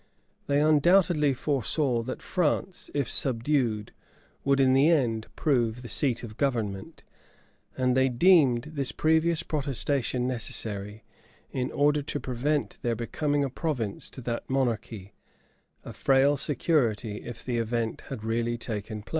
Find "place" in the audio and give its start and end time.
19.03-19.09